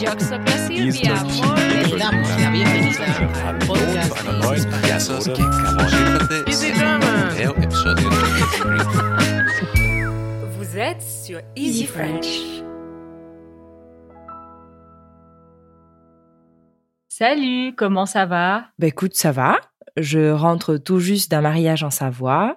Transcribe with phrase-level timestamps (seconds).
[0.00, 0.38] Damos la
[2.50, 3.04] bienvenida
[3.46, 4.16] al podcast.
[7.62, 8.08] Episodio.
[10.56, 12.62] Vous êtes sur Easy French.
[17.08, 18.68] Salut, comment ça va?
[18.78, 19.58] Bah écoute, ça va.
[19.98, 22.56] Je rentre tout juste d'un mariage en Savoie.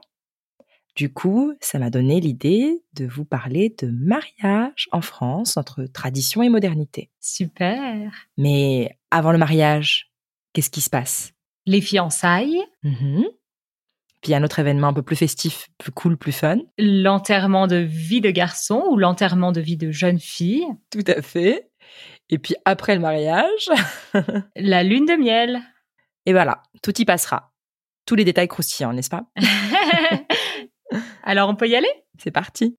[0.96, 6.44] Du coup, ça m'a donné l'idée de vous parler de mariage en France entre tradition
[6.44, 7.10] et modernité.
[7.20, 8.12] Super.
[8.38, 10.12] Mais avant le mariage,
[10.54, 11.34] qu'est-ce qui se passe?
[11.66, 13.24] Les fiançailles, Mhm.
[14.22, 16.60] Puis un autre événement un peu plus festif, plus cool, plus fun.
[16.78, 21.70] l'enterrement de vie de garçon ou l'enterrement de vie de jeune fille, Tout à fait.
[22.30, 23.68] Et puis après le mariage,
[24.56, 25.62] la lune de miel.
[26.26, 27.52] et voilà, tout y passera.
[28.06, 29.26] Tous les détails croustillants, n'est-ce pas?
[31.26, 31.88] Alors on peut y aller?
[32.22, 32.78] C'est parti.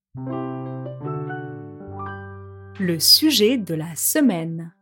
[2.78, 4.74] Le sujet de la semaine.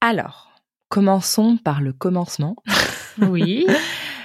[0.00, 0.52] Alors,
[0.88, 2.56] commençons par le commencement.
[3.20, 3.66] Oui.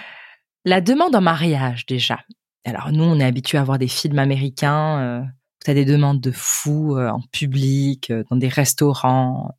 [0.65, 2.19] La demande en mariage, déjà.
[2.63, 5.83] Alors, nous, on est habitués à voir des films américains euh, où tu as des
[5.83, 9.49] demandes de fous euh, en public, euh, dans des restaurants.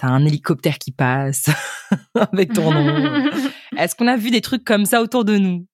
[0.00, 1.48] Tu as un hélicoptère qui passe
[2.16, 3.30] avec ton nom.
[3.78, 5.64] Est-ce qu'on a vu des trucs comme ça autour de nous?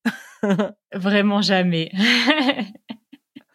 [0.95, 1.91] Vraiment jamais.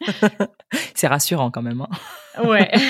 [0.95, 1.81] C'est rassurant quand même.
[1.81, 2.43] hein.
[2.43, 2.71] ouais.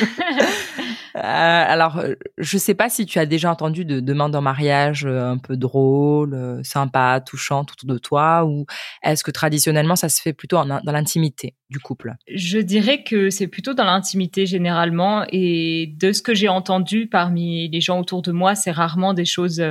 [1.15, 5.05] Euh, alors, euh, je sais pas si tu as déjà entendu de demandes en mariage
[5.05, 8.65] euh, un peu drôles, sympas, touchantes autour de toi, ou
[9.03, 12.15] est-ce que traditionnellement ça se fait plutôt en dans l'intimité du couple?
[12.33, 17.69] Je dirais que c'est plutôt dans l'intimité généralement et de ce que j'ai entendu parmi
[17.69, 19.63] les gens autour de moi, c'est rarement des choses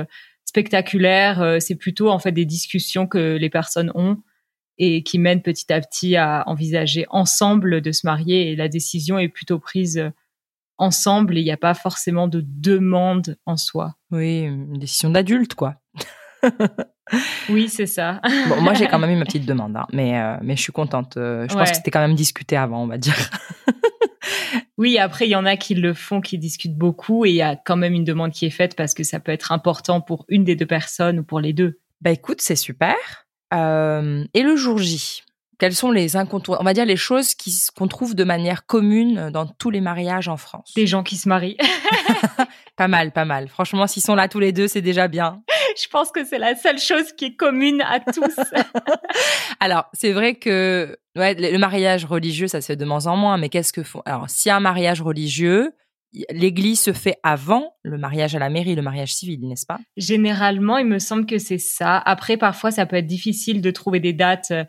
[0.53, 4.17] euh, spectaculaires, c'est plutôt en fait des discussions que les personnes ont
[4.77, 9.19] et qui mènent petit à petit à envisager ensemble de se marier et la décision
[9.19, 10.09] est plutôt prise euh,
[10.77, 13.95] ensemble et il n'y a pas forcément de demande en soi.
[14.11, 15.75] Oui, une décision d'adulte, quoi.
[17.49, 18.21] Oui, c'est ça.
[18.49, 20.73] Bon, moi, j'ai quand même eu ma petite demande, hein, mais, euh, mais je suis
[20.73, 21.13] contente.
[21.15, 23.15] Je pense que c'était quand même discuté avant, on va dire.
[24.77, 27.41] Oui, après, il y en a qui le font, qui discutent beaucoup, et il y
[27.41, 30.25] a quand même une demande qui est faite parce que ça peut être important pour
[30.29, 31.79] une des deux personnes ou pour les deux.
[32.01, 32.95] Bah écoute, c'est super.
[33.53, 35.23] Euh, et le jour J
[35.59, 39.29] quelles sont les incontournables, on va dire les choses qui qu'on trouve de manière commune
[39.29, 40.73] dans tous les mariages en France?
[40.75, 41.55] Des gens qui se marient.
[42.75, 43.49] Pas mal, pas mal.
[43.49, 45.43] Franchement, s'ils sont là tous les deux, c'est déjà bien.
[45.81, 48.35] Je pense que c'est la seule chose qui est commune à tous.
[49.59, 53.37] Alors, c'est vrai que ouais, le mariage religieux, ça se fait de moins en moins,
[53.37, 55.73] mais qu'est-ce que font Alors, s'il y a un mariage religieux,
[56.29, 59.79] l'église se fait avant le mariage à la mairie, le mariage civil, n'est-ce pas?
[59.97, 61.97] Généralement, il me semble que c'est ça.
[61.97, 64.63] Après, parfois, ça peut être difficile de trouver des dates euh,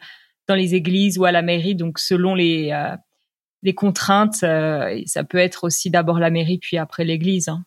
[0.49, 1.75] dans les églises ou à la mairie.
[1.75, 2.97] Donc, selon les, euh,
[3.63, 7.49] les contraintes, euh, ça peut être aussi d'abord la mairie, puis après l'église.
[7.49, 7.65] hein.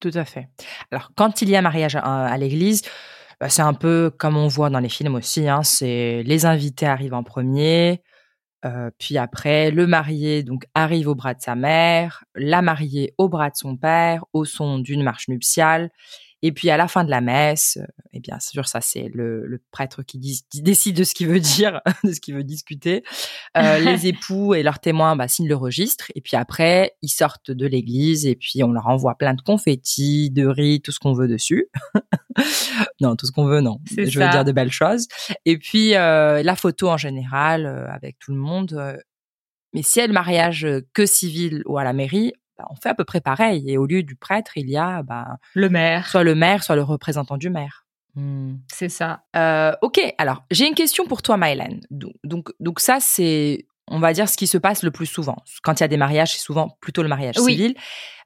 [0.00, 0.48] Tout à fait.
[0.90, 2.82] Alors, quand il y a mariage à, l'église,
[3.38, 5.46] bah, c'est un peu comme on voit dans les films aussi.
[5.48, 8.02] Hein, c'est les invités arrivent en premier,
[8.64, 13.28] euh, puis après le marié donc arrive au bras de sa mère, la mariée au
[13.28, 15.90] bras de son père, au son d'une marche nuptiale,
[16.42, 19.46] et puis à la fin de la messe, euh, et bien sûr ça c'est le,
[19.46, 22.44] le prêtre qui, dis- qui décide de ce qu'il veut dire, de ce qu'il veut
[22.44, 23.02] discuter.
[23.56, 27.50] Euh, les époux et leurs témoins bah, signent le registre, et puis après ils sortent
[27.50, 31.12] de l'église et puis on leur envoie plein de confettis, de riz, tout ce qu'on
[31.14, 31.66] veut dessus.
[33.00, 33.78] non, tout ce qu'on veut, non.
[33.96, 34.28] Je veux ça.
[34.28, 35.06] dire de belles choses.
[35.44, 38.72] Et puis euh, la photo en général euh, avec tout le monde.
[38.72, 38.96] euh.
[39.74, 42.90] mais si elle le mariage euh, que civil ou à la mairie, bah, on fait
[42.90, 43.70] à peu près pareil.
[43.70, 46.76] Et au lieu du prêtre, il y a bah, Le maire, soit le maire, soit
[46.76, 47.86] le représentant du maire.
[48.16, 48.56] Hmm.
[48.72, 49.22] c'est ça.
[49.36, 51.80] Euh, ok, alors j'ai une question pour toi, Mylène.
[51.90, 55.36] Donc, donc, donc ça, c'est, on va dire, ce qui se passe le plus souvent.
[55.62, 57.52] Quand il y a des mariages, c'est souvent plutôt le mariage Oui.
[57.52, 57.74] civil.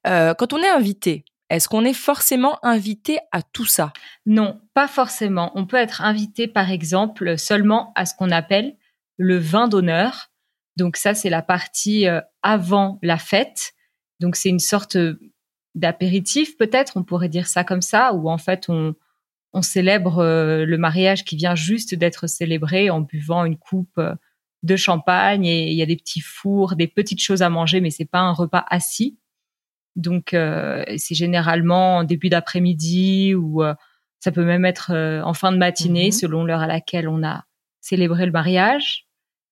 [0.06, 3.92] Euh, quand on est invité, est-ce qu'on est forcément invité à tout ça?
[4.24, 5.52] Non, pas forcément.
[5.54, 8.76] On peut être invité, par exemple, seulement à ce qu'on appelle
[9.18, 10.30] le vin d'honneur.
[10.76, 13.73] Donc ça, c'est la partie euh, avant la fête.
[14.24, 15.20] Donc c'est une sorte euh,
[15.74, 18.94] d'apéritif, peut-être, on pourrait dire ça comme ça, où en fait on,
[19.52, 24.14] on célèbre euh, le mariage qui vient juste d'être célébré en buvant une coupe euh,
[24.62, 27.90] de champagne et il y a des petits fours, des petites choses à manger, mais
[27.90, 29.18] c'est pas un repas assis.
[29.94, 33.74] Donc euh, c'est généralement en début d'après-midi ou euh,
[34.20, 36.12] ça peut même être euh, en fin de matinée Mhm.
[36.12, 37.44] selon l'heure à laquelle on a
[37.82, 39.06] célébré le mariage.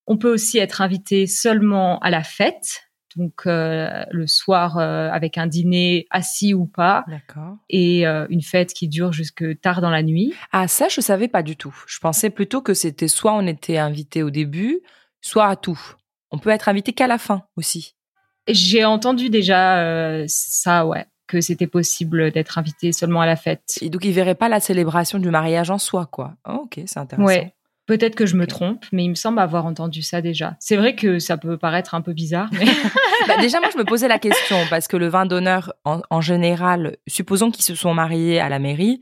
[0.07, 2.85] On peut aussi être invité seulement à la fête,
[3.17, 7.57] donc euh, le soir euh, avec un dîner assis ou pas D'accord.
[7.69, 10.35] et euh, une fête qui dure jusque tard dans la nuit.
[10.53, 11.75] Ah, ça, je savais pas du tout.
[11.87, 14.81] Je pensais plutôt que c'était soit on était invité au début,
[15.21, 15.81] soit à tout.
[16.31, 17.95] On peut être invité qu'à la fin aussi.
[18.49, 21.07] J'ai entendu déjà ça, ouais.
[21.29, 23.79] que c'était possible d'être invité seulement à la fête.
[23.81, 26.35] Et donc, ils verraient pas la célébration du mariage en soi, quoi.
[26.49, 27.27] Oh, ok, c'est intéressant.
[27.27, 27.55] Ouais.
[27.87, 30.57] Peut-être que je me trompe, mais il me semble avoir entendu ça déjà.
[30.61, 32.65] C'est vrai que ça peut paraître un peu bizarre, mais
[33.29, 36.21] Bah, déjà, moi, je me posais la question parce que le vin d'honneur, en, en
[36.21, 39.01] général, supposons qu'ils se sont mariés à la mairie,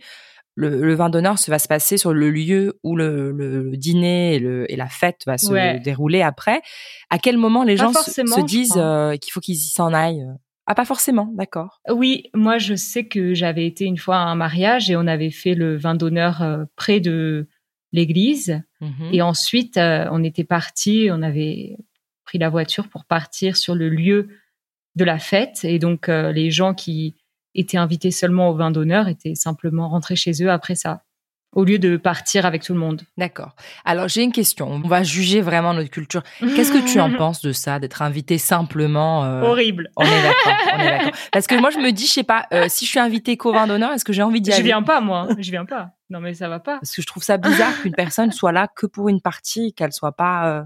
[0.56, 4.34] le, le vin d'honneur se va se passer sur le lieu où le, le dîner
[4.34, 5.80] et, le- et la fête va se Ouais.
[5.80, 6.60] dérouler après.
[7.08, 10.26] À quel moment les Pas gens se, disent euh, qu'il faut qu'ils y s'en aillent?
[10.66, 11.80] Ah, pas forcément, d'accord.
[11.90, 15.30] oui, moi je sais que j'avais été une fois à un mariage et on avait
[15.30, 17.48] fait le vin d'honneur euh, près de
[17.92, 18.62] l'église.
[18.80, 19.10] Mhm.
[19.12, 21.76] Et ensuite, euh, on était parti, on avait
[22.24, 24.28] pris la voiture pour partir sur le lieu
[24.96, 25.60] de la fête.
[25.64, 27.16] Et donc, euh, les gens qui
[27.54, 31.02] étaient invités seulement au vin d'honneur étaient simplement rentrés chez eux après ça,
[31.52, 33.02] au lieu de partir avec tout le monde.
[33.18, 33.56] D'accord.
[33.84, 34.68] Alors, j'ai une question.
[34.70, 36.22] On va juger vraiment notre culture.
[36.38, 39.90] Qu'est-ce que tu en penses de ça, d'être invité simplement euh, Horrible.
[39.96, 41.10] On est d'accord.
[41.32, 43.52] Parce que moi, je me dis, je sais pas, euh, si je suis invitée qu'au
[43.52, 44.64] vin d'honneur, est-ce que j'ai envie d'y Je aller?
[44.64, 45.26] viens pas, moi.
[45.38, 45.90] Je viens pas.
[46.10, 46.78] Non, mais ça va pas.
[46.78, 49.72] Parce que je trouve ça bizarre qu'une personne soit là que pour une partie et
[49.72, 50.64] qu'elle soit pas euh,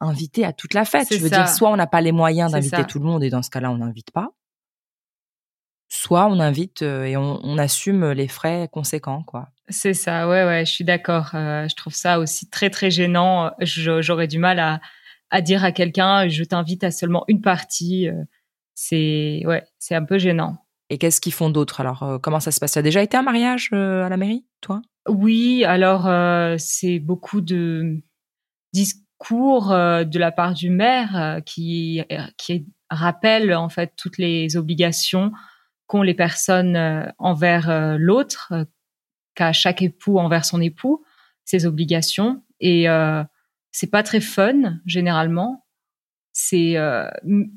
[0.00, 1.08] invitée à toute la fête.
[1.10, 1.36] Je veux ça.
[1.38, 3.70] dire, soit on n'a pas les moyens d'inviter tout le monde et dans ce cas-là,
[3.70, 4.28] on n'invite pas.
[5.88, 9.48] Soit on invite euh, et on, on assume les frais conséquents, quoi.
[9.70, 11.30] C'est ça, ouais, ouais, je suis d'accord.
[11.34, 13.52] Euh, je trouve ça aussi très, très gênant.
[13.60, 14.80] J'aurais du mal à,
[15.30, 18.08] à dire à quelqu'un, je t'invite à seulement une partie.
[18.74, 20.58] C'est, ouais, c'est un peu gênant.
[20.90, 22.72] Et qu'est-ce qu'ils font d'autre Alors, euh, comment ça se passe?
[22.72, 24.82] Tu as déjà été un mariage euh, à la mairie, toi?
[25.08, 28.02] Oui, alors euh, c'est beaucoup de
[28.72, 32.02] discours de la part du maire qui
[32.38, 35.32] qui rappelle en fait toutes les obligations
[35.86, 38.54] qu'ont les personnes envers l'autre,
[39.34, 41.04] qu'a chaque époux envers son époux,
[41.44, 42.42] ses obligations.
[42.60, 42.86] Et
[43.72, 45.66] c'est pas très fun généralement.
[46.32, 47.08] C'est euh,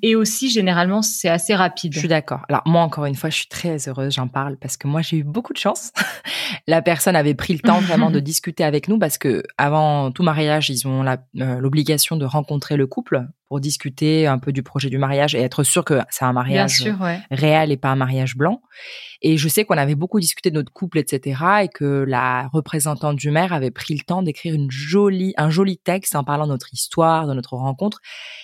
[0.02, 1.94] et aussi généralement c'est assez rapide.
[1.94, 2.42] Je suis d'accord.
[2.50, 5.18] Alors moi encore une fois, je suis très heureuse, j'en parle parce que moi j'ai
[5.18, 5.92] eu beaucoup de chance.
[6.68, 10.24] la personne avait pris le temps vraiment de discuter avec nous parce que avant tout
[10.24, 14.89] mariage, ils ont euh, l'obligation de rencontrer le couple pour discuter un peu du projet
[14.89, 17.19] du mariage et être sûr que c'est un mariage sûr, ouais.
[17.29, 18.63] réel et pas un mariage blanc.
[19.21, 21.39] Et je sais qu'on avait beaucoup discuté de notre couple, etc.
[21.61, 25.77] Et que la représentante du maire avait pris le temps d'écrire une jolie, un joli
[25.77, 28.01] texte en parlant de notre histoire, de notre rencontre.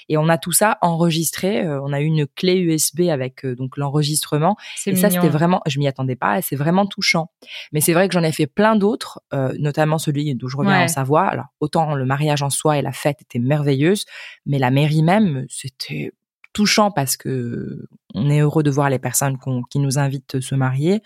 [0.08, 1.66] Et on a tout ça enregistré.
[1.66, 4.56] Euh, on a eu une clé USB avec euh, donc l'enregistrement.
[4.86, 6.38] Et ça, c'était vraiment, je m'y attendais pas.
[6.38, 7.32] Et c'est vraiment touchant.
[7.74, 10.78] Mais c'est vrai que j'en ai fait plein d'autres, euh, notamment celui d'où je reviens
[10.78, 10.84] Ouais.
[10.84, 11.28] en Savoie.
[11.28, 14.06] Alors autant le mariage en soi et la fête étaient merveilleuses,
[14.46, 16.12] mais la mairie même, c'était
[16.54, 19.38] touchant parce que on est heureux de voir les personnes
[19.70, 21.02] qui nous invitent se marier,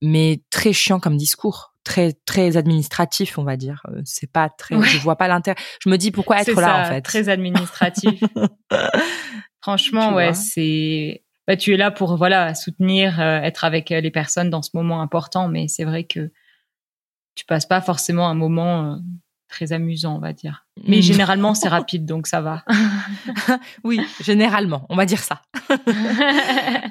[0.00, 3.82] mais très chiant comme discours, très très administratif, on va dire.
[3.88, 4.86] Euh, C'est pas très, Ouais.
[4.86, 5.56] je vois pas l'intérêt.
[5.84, 7.02] Je me dis pourquoi être là ça, en fait?
[7.02, 8.20] Très administratif.
[9.60, 11.22] Franchement, Tu ouais, c'est.
[11.46, 14.70] Bah, tu es là pour voilà soutenir, euh, être avec euh, les personnes dans ce
[14.74, 16.30] moment important, mais c'est vrai que
[17.34, 18.96] tu passes pas forcément un moment euh,
[19.52, 20.64] très amusant, on va dire.
[20.88, 21.02] Mais Mm.
[21.02, 22.64] généralement, c'est rapide, donc ça va.
[23.84, 25.42] Oui, généralement, on va dire ça.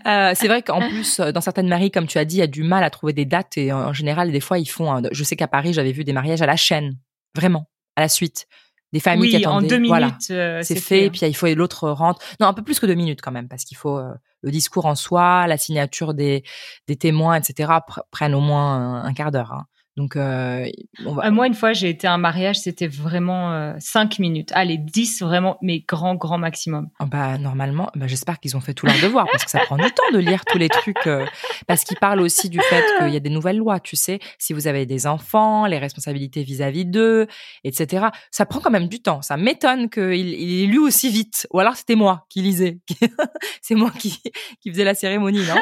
[0.07, 2.43] Euh, c'est vrai qu'en plus, euh, dans certaines mairies, comme tu as dit, il y
[2.43, 4.91] a du mal à trouver des dates et en général, des fois, ils font.
[4.91, 6.97] un- Je sais qu'à Paris, j'avais vu des mariages à la chaîne,
[7.35, 8.47] vraiment, à la suite,
[8.93, 9.67] des familles qui oui, en attendaient.
[9.67, 10.17] deux minutes, Voilà.
[10.31, 11.09] euh, c'est fait, hein.
[11.13, 12.19] puis il faut et l'autre rentre.
[12.39, 14.11] Non, un peu plus que deux minutes quand même, parce qu'il faut euh,
[14.41, 16.43] le discours en soi, la signature des,
[16.87, 17.69] des témoins, etc.
[17.87, 19.53] pr- prennent au moins un, un quart d'heure.
[19.53, 19.65] hein.
[19.97, 20.65] Donc, euh,
[21.05, 21.27] on va.
[21.27, 24.49] Euh, Moi, une fois, j'ai été à un mariage, c'était vraiment euh, cinq minutes.
[24.53, 26.87] Allez, dix, vraiment, mais grand, grand maximum.
[27.01, 29.75] Oh, bah normalement, bah, j'espère qu'ils ont fait tout leur devoir parce que ça prend
[29.77, 31.05] du temps de lire tous les trucs.
[31.07, 31.25] euh,
[31.67, 34.53] parce qu'ils parlent aussi du fait qu'il y a des nouvelles lois, tu sais, si
[34.53, 37.27] vous avez des enfants, les responsabilités vis-à-vis d'eux,
[37.65, 38.07] etc.
[38.31, 39.21] Ça prend quand même du temps.
[39.21, 41.47] Ça m'étonne qu'il il ait lu aussi vite.
[41.51, 42.79] Ou alors c'était moi qui lisais.
[43.61, 44.21] C'est moi qui,
[44.61, 45.55] qui faisais la cérémonie, non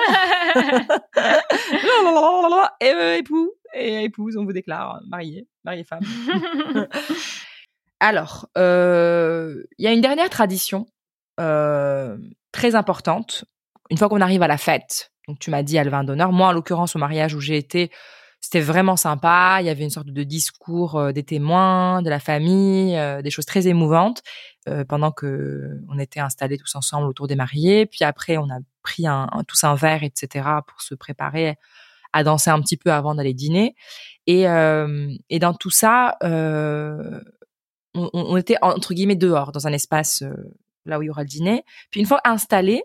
[2.81, 6.01] Et euh, époux et épouse, on vous déclare marié, marié femme.
[7.99, 10.87] Alors, euh, il y a une dernière tradition
[11.39, 12.17] euh,
[12.51, 13.45] très importante.
[13.89, 16.31] Une fois qu'on arrive à la fête, donc tu m'as dit à le vin d'honneur.
[16.31, 17.91] Moi, en l'occurrence, au mariage où j'ai été,
[18.39, 19.57] c'était vraiment sympa.
[19.59, 23.45] Il y avait une sorte de discours euh, des témoins, de la famille, des choses
[23.45, 24.21] très émouvantes
[24.87, 27.87] pendant que on était installés tous ensemble autour des mariés.
[27.87, 31.55] Puis après, on a pris un, un- tous un verre, etc., pour se préparer
[32.13, 33.75] à danser un petit peu avant d'aller dîner.
[34.27, 37.19] Et, euh, et dans tout ça, euh,
[37.95, 40.33] on, on était entre guillemets dehors, dans un espace euh,
[40.85, 41.63] là où il y aura le dîner.
[41.91, 42.83] Puis une fois installé,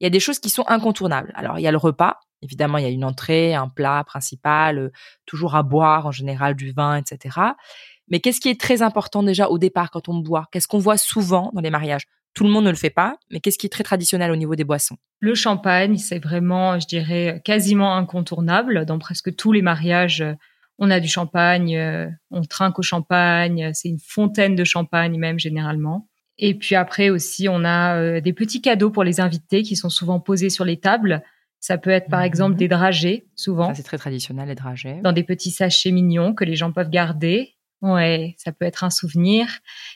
[0.00, 1.32] il y a des choses qui sont incontournables.
[1.34, 4.78] Alors il y a le repas, évidemment il y a une entrée, un plat principal,
[4.78, 4.92] euh,
[5.26, 7.38] toujours à boire en général du vin, etc.
[8.08, 10.46] Mais qu'est-ce qui est très important déjà au départ quand on boit?
[10.50, 12.06] Qu'est-ce qu'on voit souvent dans les mariages?
[12.34, 14.54] Tout le monde ne le fait pas, mais qu'est-ce qui est très traditionnel au niveau
[14.54, 14.96] des boissons?
[15.20, 18.84] Le champagne, c'est vraiment, je dirais, quasiment incontournable.
[18.86, 20.24] Dans presque tous les mariages,
[20.78, 25.38] on a du champagne, euh, on trinque au champagne, c'est une fontaine de champagne même
[25.38, 26.08] généralement.
[26.38, 29.90] Et puis après aussi, on a euh, des petits cadeaux pour les invités qui sont
[29.90, 31.22] souvent posés sur les tables.
[31.58, 32.56] Ça peut être par exemple Mhm.
[32.58, 35.00] des dragées, souvent, c'est très traditionnel, les dragées.
[35.02, 37.56] dans des petits sachets mignons que les gens peuvent garder.
[37.82, 39.46] Ouais, ça peut être un souvenir.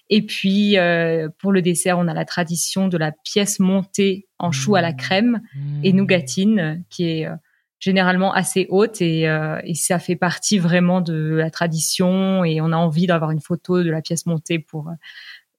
[0.09, 4.53] Et puis euh, pour le dessert, on a la tradition de la pièce montée en
[4.53, 4.97] chou à la Mhm.
[4.97, 5.41] crème
[5.83, 5.97] et Mmh.
[5.97, 7.35] nougatine, qui est euh,
[7.81, 12.73] généralement assez haute et, euh, et ça fait partie vraiment de la tradition et on
[12.73, 14.93] a envie d'avoir une photo de la pièce montée pour euh,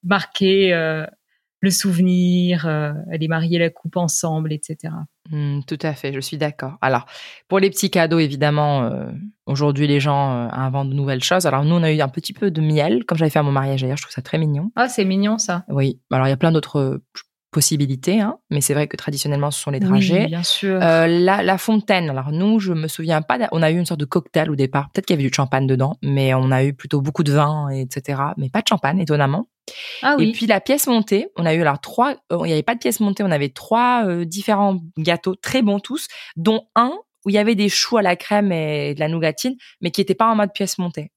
[0.02, 1.06] marquer euh,
[1.60, 4.94] le souvenir, euh, les mariés la coupe ensemble, etc.
[5.30, 6.74] Mm, tout à fait, je suis d'accord.
[6.80, 7.06] Alors,
[7.48, 9.06] pour les petits cadeaux, évidemment, euh,
[9.46, 11.46] aujourd'hui, les gens euh, inventent de nouvelles choses.
[11.46, 13.52] Alors, nous, on a eu un petit peu de miel, comme j'avais fait à mon
[13.52, 14.70] mariage d'ailleurs, je trouve ça très mignon.
[14.76, 15.64] Ah, c'est mignon ça.
[15.68, 17.04] Oui, alors il y a plein d'autres euh,
[17.50, 20.20] possibilités, hein, mais c'est vrai que traditionnellement, ce sont les dragées.
[20.20, 20.78] Oui, bien sûr.
[20.82, 24.00] Euh, la, la fontaine, alors nous, je me souviens pas, on a eu une sorte
[24.00, 26.74] de cocktail au départ, peut-être qu'il y avait du champagne dedans, mais on a eu
[26.74, 29.46] plutôt beaucoup de vin, et etc., mais pas de champagne, étonnamment.
[30.02, 30.28] ah oui.
[30.28, 32.74] Et puis la pièce montée, on a eu alors trois, euh, il n'y avait pas
[32.74, 36.92] de pièce montée, on avait trois euh, différents gâteaux très bons tous, dont un
[37.24, 40.00] où il y avait des choux à la crème et de la nougatine, mais qui
[40.00, 41.10] n'était pas en mode pièce montée.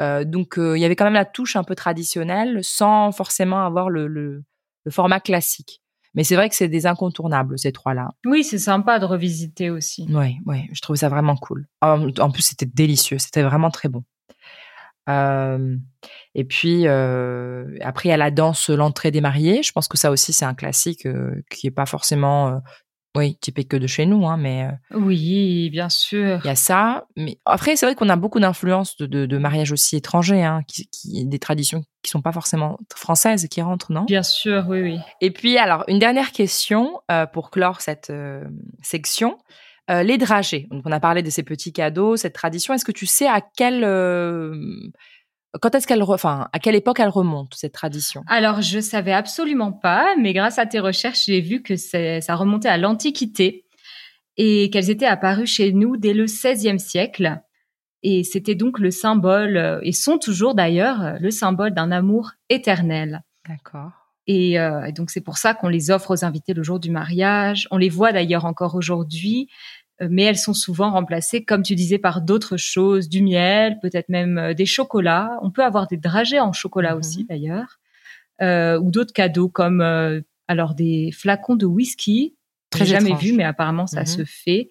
[0.00, 3.88] Euh, donc il y avait quand même la touche un peu traditionnelle, sans forcément avoir
[3.88, 4.42] le, le,
[4.84, 5.82] le format classique.
[6.14, 8.10] Mais c'est vrai que c'est des incontournables ces trois-là.
[8.26, 10.06] Oui, c'est sympa de revisiter aussi.
[10.10, 11.66] Oui, oui, je trouve ça vraiment cool.
[11.80, 14.04] En, en plus, c'était délicieux, c'était vraiment très bon.
[15.08, 15.76] Euh,
[16.34, 19.62] et puis euh, après, il y a la danse, l'entrée des mariés.
[19.62, 22.58] Je pense que ça aussi, c'est un classique euh, qui est pas forcément, euh,
[23.14, 26.40] oui, typique que de chez nous, hein, mais euh, Oui, bien sûr.
[26.44, 27.04] il y a ça.
[27.16, 30.62] Mais après, c'est vrai qu'on a beaucoup d'influences de, de, de mariages aussi étrangers, hein,
[30.66, 34.04] qui, qui, des traditions qui sont pas forcément françaises qui rentrent, non?
[34.04, 34.98] Bien sûr, oui, oui.
[35.20, 38.44] Et puis, alors, une dernière question euh, pour clore cette euh,
[38.82, 39.36] section.
[39.90, 40.68] Euh, les dragées.
[40.70, 42.72] Donc, on a parlé de ces petits cadeaux, cette tradition.
[42.72, 43.84] Est-ce que tu sais à quelle,
[45.60, 48.24] quand est-ce qu'elle, enfin, à quelle époque elle remonte cette tradition?
[48.26, 52.68] Alors, je savais absolument pas, mais grâce à tes recherches, j'ai vu que ça remontait
[52.68, 53.66] à l'Antiquité
[54.36, 57.40] et qu'elles étaient apparues chez nous dès le XVIe siècle.
[58.02, 62.32] Et c'était donc le symbole, euh, et sont toujours d'ailleurs, euh, le symbole d'un amour
[62.48, 63.22] éternel.
[63.48, 63.92] D'accord.
[64.26, 67.68] Et euh, donc, c'est pour ça qu'on les offre aux invités le jour du mariage.
[67.70, 69.48] On les voit d'ailleurs encore aujourd'hui,
[70.10, 74.38] mais elles sont souvent remplacées, comme tu disais, par d'autres choses, du miel, peut-être même
[74.38, 75.38] euh, des chocolats.
[75.42, 76.98] On peut avoir des dragées en chocolat Mhm.
[76.98, 77.78] aussi, d'ailleurs,
[78.40, 82.34] euh, ou d'autres cadeaux comme euh, alors des flacons de whisky.
[82.70, 83.24] Très J'ai jamais étrange.
[83.24, 84.06] vu, mais apparemment ça Mhm.
[84.06, 84.68] se fait.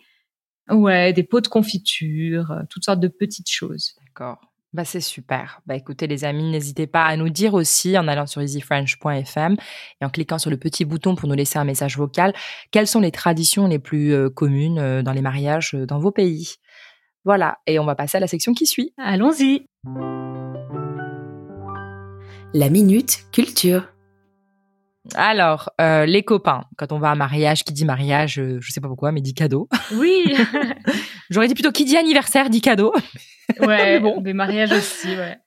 [0.69, 3.95] Ouais, des pots de confiture, euh, toutes sortes de petites choses.
[4.05, 4.50] D'accord.
[4.73, 5.61] Bah, c'est super.
[5.65, 9.57] Bah, écoutez, les amis, n'hésitez pas à nous dire aussi en allant sur easyfrench.fm
[9.99, 12.33] et en cliquant sur le petit bouton pour nous laisser un message vocal,
[12.71, 16.11] quelles sont les traditions les plus euh, communes euh, dans les mariages euh, dans vos
[16.11, 16.55] pays.
[17.25, 17.57] Voilà.
[17.67, 18.93] Et on va passer à la section qui suit.
[18.97, 19.65] Allons-y.
[22.53, 23.91] La minute culture.
[25.15, 28.71] Alors, euh, les copains, quand on va à un mariage, qui dit mariage, euh, je
[28.71, 29.67] sais pas pourquoi, mais dit cadeau.
[29.93, 30.35] Oui.
[31.29, 32.93] J'aurais dit plutôt qui dit anniversaire, dit cadeau.
[33.60, 34.00] ouais.
[34.00, 34.21] Bon.
[34.21, 35.38] Des mariages aussi, ouais.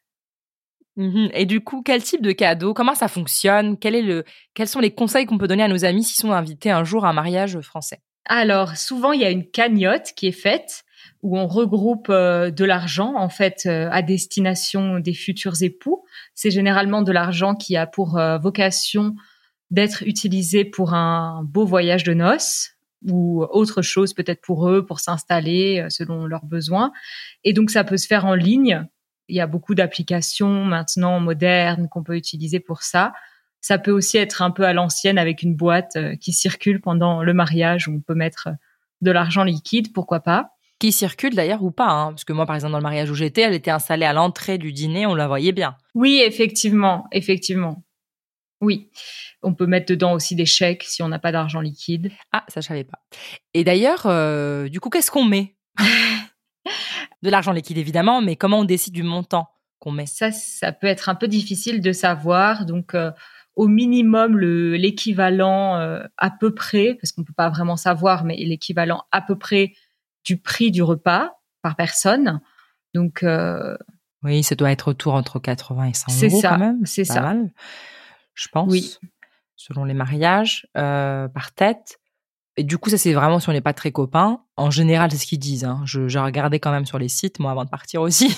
[0.96, 1.30] Mhm.
[1.34, 2.72] Et du coup, quel type de cadeau?
[2.72, 3.76] Comment ça fonctionne?
[3.78, 4.24] Quel est le
[4.54, 7.04] Quels sont les conseils qu'on peut donner à nos amis s'ils sont invités un jour
[7.04, 8.00] à un mariage français?
[8.26, 10.84] Alors, souvent, il y a une cagnotte qui est faite
[11.22, 16.04] où on regroupe euh, de l'argent, en fait, euh, à destination des futurs époux.
[16.34, 19.14] C'est généralement de l'argent qui a pour euh, vocation
[19.70, 22.73] d'être utilisé pour un beau voyage de noces
[23.08, 26.92] ou autre chose peut-être pour eux, pour s'installer euh, selon leurs besoins.
[27.44, 28.86] Et donc, ça peut se faire en ligne.
[29.28, 33.12] Il y a beaucoup d'applications maintenant modernes qu'on peut utiliser pour ça.
[33.60, 37.22] Ça peut aussi être un peu à l'ancienne avec une boîte euh, qui circule pendant
[37.22, 38.48] le mariage où on peut mettre
[39.00, 40.50] de l'argent liquide, pourquoi pas.
[40.78, 43.14] Qui circule d'ailleurs ou pas hein Parce que moi, par exemple, dans le mariage où
[43.14, 45.76] j'étais, elle était installée à l'entrée du dîner, on la voyait bien.
[45.94, 47.84] Oui, effectivement, effectivement.
[48.64, 48.90] Oui,
[49.42, 52.10] on peut mettre dedans aussi des chèques si on n'a pas d'argent liquide.
[52.32, 52.98] Ah, ça, je savais pas.
[53.52, 55.54] Et d'ailleurs, euh, du coup, qu'est-ce qu'on met?
[57.22, 60.06] De l'argent liquide, évidemment, mais comment on décide du montant qu'on met?
[60.06, 62.64] Ça, ça peut être un peu difficile de savoir.
[62.66, 63.10] Donc, euh,
[63.56, 68.36] au minimum, le l'équivalent euh, à peu près, parce qu'on peut pas vraiment savoir, mais
[68.36, 69.72] l'équivalent à peu près
[70.24, 71.30] du prix du repas
[71.62, 72.40] par personne.
[72.94, 73.76] Donc, euh,
[74.22, 76.80] Oui, ça doit être autour entre 80 et 100 C'est euros ça, quand même.
[76.84, 77.20] c'est ça.
[77.20, 77.52] mal,
[78.34, 78.70] je pense.
[78.70, 78.96] Oui.
[79.56, 81.98] Selon les mariages, euh, par tête.
[82.56, 84.40] Et du coup, ça, c'est vraiment si on n'est pas très copains.
[84.56, 85.64] En général, c'est ce qu'ils disent.
[85.64, 85.80] Hein.
[85.84, 88.36] Je, j'ai regardé quand même sur les sites, moi, avant de partir aussi.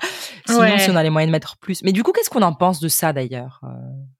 [0.46, 0.78] Sinon, Ouais.
[0.78, 1.82] si on a les moyens de mettre plus.
[1.82, 3.68] Mais du coup, qu'est-ce qu'on en pense de ça, d'ailleurs euh?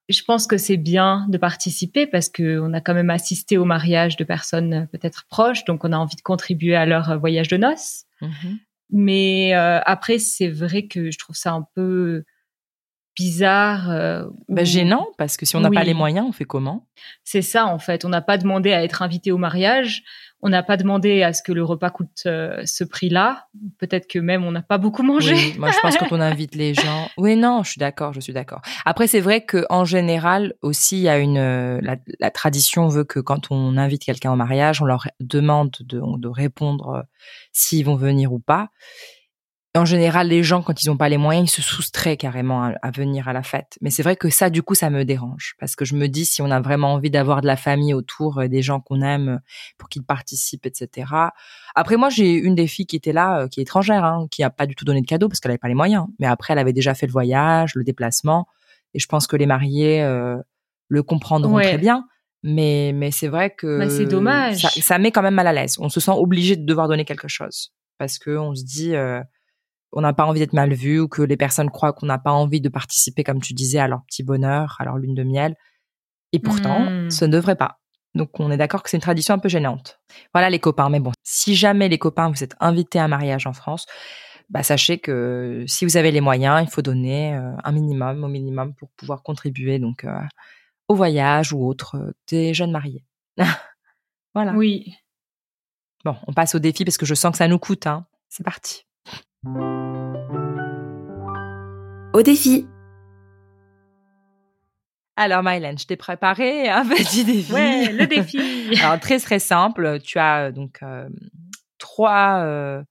[0.09, 3.65] Je pense que c'est bien de participer parce que on a quand même assisté au
[3.65, 7.49] mariage de personnes euh, peut-être proches, donc on a envie de contribuer à leur voyage
[7.49, 8.05] de noces.
[8.21, 8.59] Mhm.
[8.91, 12.25] Mais euh, après, c'est vrai que je trouve ça un peu
[13.17, 13.91] bizarre.
[13.91, 16.87] euh, Bah, ou- gênant, parce que si on n'a pas les moyens, on fait comment?
[17.25, 18.05] C'est ça en fait.
[18.05, 20.03] On n'a pas demandé à être invité au mariage.
[20.47, 23.47] On n'a pas demandé à ce que le repas coûte euh, ce prix-là.
[23.79, 25.33] Peut-être que même on n'a pas beaucoup mangé.
[25.35, 27.09] Oui, moi, je pense que quand on invite les gens.
[27.17, 28.61] Oui, non, je suis d'accord, je suis d'accord.
[28.85, 32.89] Après, c'est vrai que en général aussi, il y a une euh, la, la tradition
[32.89, 37.05] veut que quand on invite quelqu'un au mariage, on leur demande de, de répondre
[37.53, 38.69] s'ils vont venir ou pas.
[39.77, 42.75] En général, les gens, quand ils n'ont pas les moyens, ils se soustraient carrément à,
[42.81, 43.77] à venir à la fête.
[43.81, 46.25] Mais c'est vrai que ça, du coup, ça me dérange parce que je me dis
[46.25, 49.29] si on a vraiment envie d'avoir de la famille autour, euh, des gens qu'on aime,
[49.31, 49.39] euh,
[49.77, 51.07] pour qu'ils participent, etc.
[51.75, 54.45] Après, moi, j'ai une des filles qui était là, euh, qui est étrangère, hein, qui
[54.45, 56.07] a pas du tout donné de cadeau parce qu'elle avait pas les moyens.
[56.21, 58.47] Mais après, elle avait déjà fait le voyage, le déplacement,
[58.95, 60.37] et je pense que les mariés euh,
[60.87, 61.65] le comprendront Ouais.
[61.67, 62.07] très bien.
[62.45, 64.59] Mais mais c'est vrai que Bah, c'est dommage.
[64.61, 65.79] Ça, ça met quand même mal à l'aise.
[65.81, 68.95] On se sent obligé de devoir donner quelque chose parce que on se dit.
[68.95, 69.21] euh,
[69.97, 72.33] on n'a pas envie d'être mal vu ou que les personnes croient qu'on n'a pas
[72.33, 75.57] envie de participer, comme tu disais, à leur petit bonheur, à leur lune de miel.
[76.33, 77.11] Et pourtant, Mm.
[77.11, 77.79] ce ne devrait pas.
[78.15, 80.01] Donc, on est d'accord que c'est une tradition un peu gênante.
[80.33, 80.89] Voilà les copains.
[80.91, 83.87] Mais bon, si jamais les copains, vous êtes invités à un mariage en France,
[84.51, 88.29] bah, sachez que si vous avez les moyens, il faut donner euh, un minimum, au
[88.29, 90.21] minimum, pour pouvoir contribuer donc euh,
[90.89, 93.05] au voyage ou autre euh, des jeunes mariés.
[94.35, 94.53] voilà.
[94.53, 94.95] Oui.
[96.05, 97.87] Bon, on passe au défi parce que je sens que ça nous coûte.
[97.87, 98.07] Hein.
[98.29, 98.85] C'est parti.
[102.13, 102.67] Au défi.
[105.17, 107.53] Alors, Mylène, je t'ai préparé un petit défi.
[107.53, 108.39] Ouais, le défi.
[108.83, 110.01] Alors, très, très simple.
[110.01, 111.09] Tu as euh, donc euh,
[111.79, 112.83] trois euh,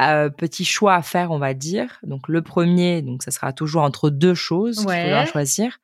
[0.00, 1.98] euh, petits choix à faire, on va dire.
[2.02, 5.02] Donc, le premier, donc, ça sera toujours entre deux choses qu'il Ouais.
[5.04, 5.78] faudra choisir.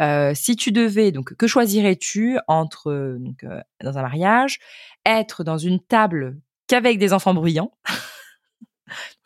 [0.00, 4.58] Euh, si tu devais, donc, que choisirais-tu entre, donc, euh, dans un mariage,
[5.06, 7.70] être dans une table qu'avec des enfants bruyants?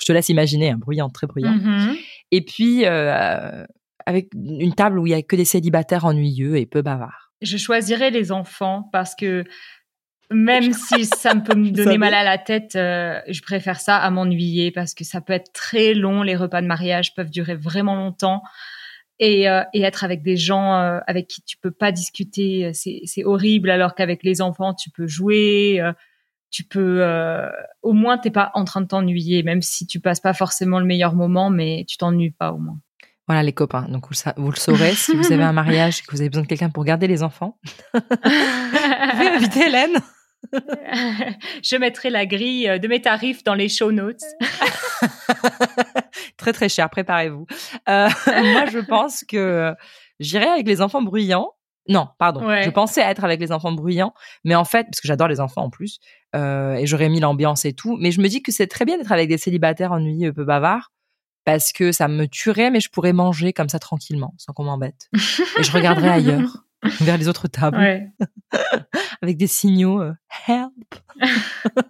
[0.08, 1.52] te laisse imaginer, un bruyant, très bruyant.
[1.52, 1.96] Mhm.
[2.30, 3.64] Et puis, euh,
[4.06, 7.30] avec une table où il y a que des célibataires ennuyeux et peu bavards.
[7.40, 9.44] Je choisirais les enfants parce que
[10.30, 13.96] même si ça me peut me donner mal à la tête, euh, je préfère ça
[13.96, 16.22] à m'ennuyer parce que ça peut être très long.
[16.22, 18.42] Les repas de mariage peuvent durer vraiment longtemps.
[19.20, 23.00] Et, euh, et être avec des gens euh, avec qui tu peux pas discuter, c'est
[23.04, 23.68] c'est horrible.
[23.68, 25.92] Alors qu'avec les enfants, tu peux jouer, euh,
[26.50, 27.48] tu peux, euh,
[27.82, 30.86] au moins t'es pas en train de t'ennuyer, même si tu passes pas forcément le
[30.86, 32.78] meilleur moment, mais tu t'ennuies pas au moins.
[33.26, 33.86] Voilà les copains.
[33.88, 36.44] Donc vous, vous le saurez si vous avez un mariage et que vous avez besoin
[36.44, 37.58] de quelqu'un pour garder les enfants.
[37.94, 39.98] Vous pouvez inviter Hélène.
[41.62, 44.22] Je mettrai la grille euh, de mes tarifs dans les show notes.
[46.36, 46.88] très très cher.
[46.88, 47.46] Préparez-vous.
[47.88, 49.74] Euh, moi je pense que
[50.20, 51.52] j'irai avec les enfants bruyants.
[51.88, 52.46] Non, pardon.
[52.46, 52.62] Ouais.
[52.64, 54.12] Je pensais être avec les enfants bruyants,
[54.44, 55.98] mais en fait, parce que j'adore les enfants en plus,
[56.36, 58.98] euh, et j'aurais mis l'ambiance et tout, mais je me dis que c'est très bien
[58.98, 60.92] d'être avec des célibataires ennuyeux, peu bavards,
[61.44, 65.08] parce que ça me tuerait, mais je pourrais manger comme ça tranquillement, sans qu'on m'embête.
[65.58, 66.64] Et je regarderais ailleurs,
[67.00, 68.10] vers les autres tables, Ouais.
[69.22, 70.12] avec des signaux euh,
[70.46, 70.94] help.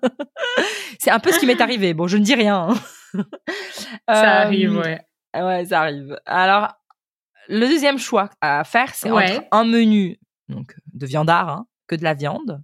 [0.98, 1.94] c'est un peu ce qui m'est arrivé.
[1.94, 2.68] Bon, je ne dis rien.
[2.70, 3.24] hein.
[4.08, 5.00] Ça Euh, arrive, ouais.
[5.36, 6.18] Ouais, ça arrive.
[6.26, 6.72] Alors,
[7.48, 9.46] le deuxième choix à faire, c'est Ouais.
[9.50, 12.62] un menu donc de viandard, hein, que de la viande.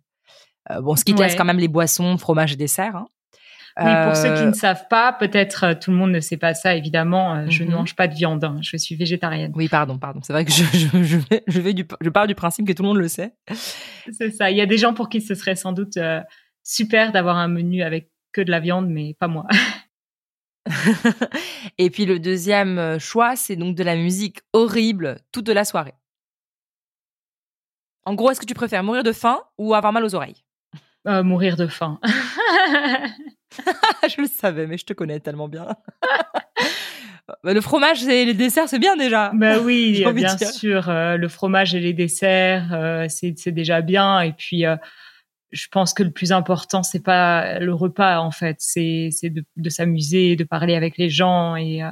[0.71, 1.39] Euh, bon, ce qui te laisse Ouais.
[1.39, 2.97] quand même les boissons, fromage et dessert.
[2.97, 3.07] hein.
[3.77, 6.37] Oui, pour ceux qui Euh, ne savent pas, peut-être euh, tout le monde ne sait
[6.37, 7.51] pas ça, évidemment.
[7.51, 7.75] Je ne Mhm.
[7.75, 9.51] mange pas de viande, hein, je suis végétarienne.
[9.57, 10.21] Oui, pardon, pardon.
[10.23, 12.73] C'est vrai que je, je, je, vais, je, vais du, je pars du principe que
[12.73, 13.35] tout le monde le sait.
[14.13, 14.51] C'est ça.
[14.53, 15.99] Il y a des gens pour qui ce serait sans doute
[16.63, 19.45] super d'avoir un menu avec que de la viande, mais pas moi.
[21.79, 25.95] et puis le deuxième euh, choix, c'est donc de la musique horrible toute la soirée.
[28.07, 30.45] En gros, est-ce que tu préfères mourir de faim ou avoir mal aux oreilles?
[31.07, 32.01] Euh, mourir de faim.
[34.09, 35.69] Je le savais, mais je te connais tellement bien.
[37.43, 39.31] Le fromage et les desserts, c'est bien déjà.
[39.33, 40.91] bah oui, bien sûr.
[40.91, 44.21] euh, le fromage et les desserts, euh, c'est déjà bien.
[44.21, 44.65] Et puis,
[45.55, 49.71] je pense que le plus important, c'est pas le repas en fait, c'est de, de
[49.71, 51.57] s'amuser, de parler avec les gens.
[51.57, 51.91] Et, euh,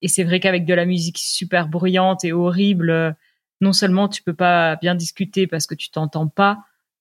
[0.00, 3.12] et c'est vrai qu'avec de la musique super bruyante et horrible, euh,
[3.60, 6.58] non seulement tu peux pas bien discuter parce que tu t'entends pas,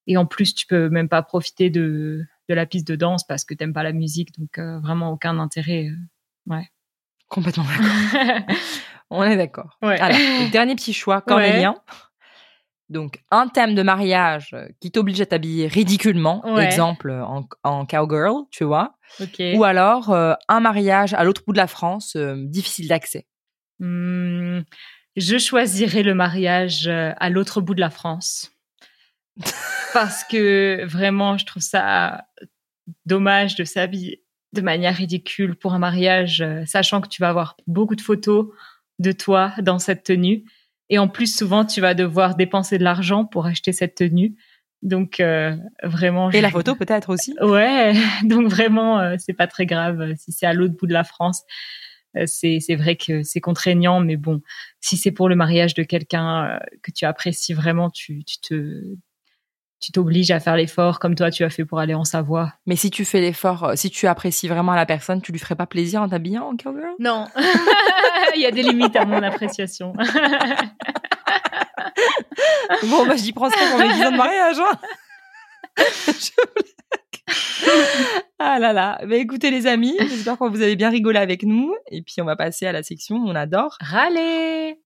[0.07, 3.45] et en plus tu peux même pas profiter de de la piste de danse parce
[3.45, 4.37] que t'aimes pas la musique.
[4.39, 5.85] Donc euh, vraiment aucun intérêt.
[5.87, 5.95] euh.
[7.27, 8.41] Complètement d'accord.
[9.11, 9.77] On est d'accord.
[9.83, 9.99] Ouais.
[9.99, 10.17] Alors,
[10.51, 11.75] dernier petit choix, cornélien.
[12.89, 16.41] Donc, un thème de mariage euh, qui t'oblige à t'habiller ridiculement.
[16.45, 16.65] Ouais.
[16.65, 18.95] Exemple, en, en cowgirl, tu vois.
[19.39, 23.27] Ou alors, euh, un mariage à l'autre bout de la France, euh, difficile d'accès.
[23.79, 24.61] Hmm,
[25.15, 28.51] je choisirais le mariage euh, à l'autre bout de la France.
[29.93, 32.25] Parce que vraiment, je trouve ça
[33.05, 34.23] dommage de s'habiller
[34.53, 38.47] de manière ridicule pour un mariage, euh, sachant que tu vas avoir beaucoup de photos
[38.97, 40.43] de toi dans cette tenue.
[40.89, 44.35] Et en plus, souvent, tu vas devoir dépenser de l'argent pour acheter cette tenue.
[44.81, 46.29] Donc, euh, vraiment.
[46.31, 47.35] Et je- la photo peut-être aussi.
[47.41, 50.93] Ouais, donc vraiment, euh, c'est pas très grave euh, si c'est à l'autre bout de
[50.93, 51.43] la France.
[52.17, 54.41] Euh, c'est c'est vrai que c'est contraignant, mais bon,
[54.79, 58.81] si c'est pour le mariage de quelqu'un euh, que tu apprécies vraiment, tu, tu te
[59.79, 62.53] tu t'obliges à faire l'effort comme toi tu as fait pour aller en Savoie.
[62.65, 65.55] Mais si tu fais l'effort, euh, si tu apprécies vraiment la personne, tu lui ferais
[65.55, 66.95] pas plaisir en t'habillant en cowgirl?
[66.99, 67.27] Non,
[68.35, 69.93] il y a des limites à mon appréciation.
[72.83, 74.57] Bon, bah, j'y prends ça pour mes 10 ans de mariage.
[74.59, 74.79] Hein.
[78.39, 78.99] Ah là là.
[79.05, 81.75] Mais écoutez, les amis, j'espère que vous avez bien rigolé avec nous.
[81.91, 83.77] Et puis, on va passer à la section On adore.
[83.81, 84.79] Râler.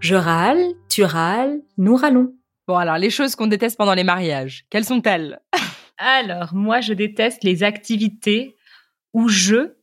[0.00, 2.34] Je râle, tu râles, nous râlons.
[2.68, 5.40] Bon, alors, les choses qu'on déteste pendant les mariages, quelles sont-elles?
[5.98, 8.56] Alors, moi, je déteste les activités
[9.14, 9.78] ou jeux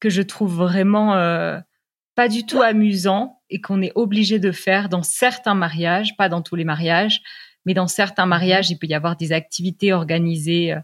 [0.00, 1.58] que je trouve vraiment euh,
[2.14, 6.42] pas du tout amusants et qu'on est obligé de faire dans certains mariages, pas dans
[6.42, 7.22] tous les mariages,
[7.64, 10.80] mais dans certains mariages, il peut y avoir des activités organisées, euh,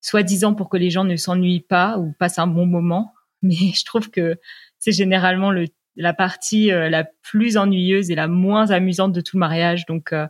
[0.00, 3.14] soi-disant pour que les gens ne s'ennuient pas ou passent un bon moment.
[3.42, 4.36] Mais je trouve que
[4.78, 9.36] c'est généralement le, la partie euh, la plus ennuyeuse et la moins amusante de tout
[9.36, 9.86] le mariage.
[9.86, 10.26] Donc, euh,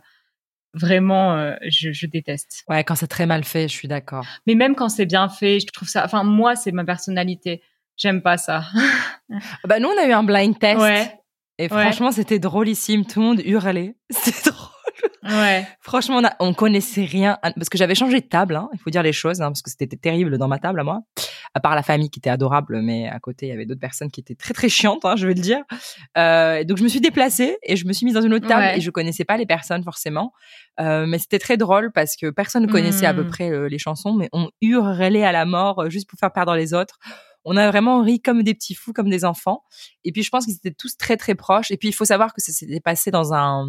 [0.73, 2.63] vraiment, euh, je, je déteste.
[2.69, 4.25] Ouais, quand c'est très mal fait, je suis d'accord.
[4.45, 6.03] Mais même quand c'est bien fait, je trouve ça.
[6.05, 7.61] Enfin, moi, c'est ma personnalité.
[7.97, 8.63] J'aime pas ça.
[9.31, 10.79] Ah Bah, nous, on a eu un blind test.
[10.79, 11.11] Ouais,
[11.57, 11.67] Et Ouais.
[11.69, 13.05] franchement, c'était drôlissime.
[13.05, 13.95] Tout le monde hurlait.
[14.11, 14.69] C'était drôle.
[15.39, 15.67] ouais.
[15.81, 17.37] Franchement, on, a- on connaissait rien.
[17.41, 19.71] Parce que j'avais changé de table, hein, il faut dire les choses, hein, parce que
[19.71, 21.01] c'était terrible dans ma table à moi.
[21.57, 24.11] À part la famille qui était adorable, mais à côté, il y avait d'autres personnes
[24.11, 25.63] qui étaient très très chiantes, hein, je vais le dire.
[26.17, 28.61] Euh, donc je me suis déplacée et je me suis mise dans une autre table
[28.61, 28.77] Ouais.
[28.77, 30.33] et je connaissais pas les personnes forcément.
[30.79, 33.27] Euh, mais c'était très drôle parce que personne ne connaissait à peu Mm.
[33.27, 36.73] près euh, les chansons, mais on hurlait à la mort juste pour faire perdre les
[36.75, 36.99] autres.
[37.49, 39.63] On a vraiment ri comme des petits fous, comme des enfants.
[40.03, 41.71] Et puis je pense qu'ils étaient tous très très proches.
[41.71, 43.65] Et puis il faut savoir que ça s'était passé dans un,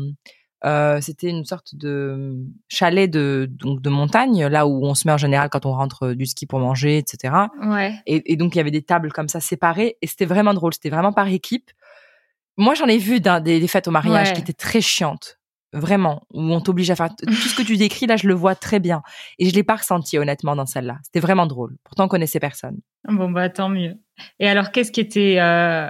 [0.64, 2.35] euh, c'était une sorte de
[2.68, 6.12] chalet de donc de montagne, là où on se met en général quand on rentre
[6.14, 7.35] du ski pour manger, etc.
[7.62, 7.94] Ouais.
[8.07, 10.75] Et, et donc il y avait des tables comme ça séparées et c'était vraiment drôle.
[10.75, 11.71] C'était vraiment par équipe.
[12.57, 14.35] Moi j'en ai vu des, des fêtes au mariage Ouais.
[14.35, 15.37] qui étaient très chiantes.
[15.75, 18.55] Vraiment, où on t'oblige à faire tout ce que tu décris là, je le vois
[18.55, 19.03] très bien.
[19.38, 20.97] Et je l'ai pas ressenti honnêtement dans celle-là.
[21.05, 21.77] C'était vraiment drôle.
[21.85, 22.79] Pourtant on connaissait personne.
[23.07, 23.97] Bon, bah, tant mieux.
[24.40, 25.88] Et alors, qu'est-ce qui était, euh,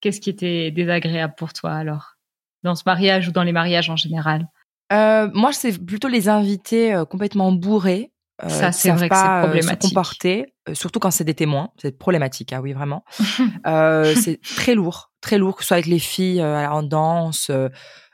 [0.00, 2.16] qu'est-ce qui était désagréable pour toi, alors?
[2.62, 4.46] Dans ce mariage ou dans les mariages en général?
[4.92, 8.12] Euh, moi, c'est plutôt les invités euh, complètement bourrés.
[8.44, 9.88] euh, Ça, c'est vrai que c'est euh, se problématique.
[9.90, 11.70] comporter, surtout quand c'est des témoins.
[11.80, 13.04] C'est problématique, ah oui, vraiment.
[13.64, 17.50] C'est très lourd, très lourd, que ce soit avec les filles en danse,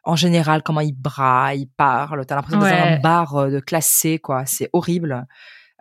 [0.05, 2.25] en général, comment ils braillent, ils parlent.
[2.25, 4.45] T'as l'impression d'être dans un bar de classe C, quoi.
[4.47, 5.27] C'est horrible.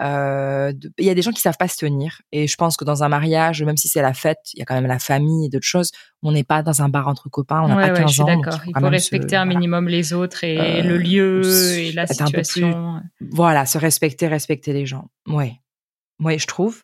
[0.01, 2.21] Euh, de- Il y a des gens qui savent pas se tenir.
[2.31, 4.65] Et je pense que dans un mariage, même si c'est la fête, il y a
[4.65, 5.91] quand même la famille et d'autres choses.
[6.23, 8.13] On n'est pas dans un bar entre copains, on n'a ouais, pas ouais, 15 je
[8.13, 8.25] suis ans.
[8.27, 8.61] donc d'accord.
[8.67, 9.59] Il faut respecter se- un voilà.
[9.59, 11.41] minimum les autres et Euh, le lieu
[11.79, 13.01] et la plus- situation.
[13.31, 15.09] Voilà, se respecter, respecter les gens.
[15.27, 15.53] Ouais.
[16.19, 16.83] Ouais, je trouve.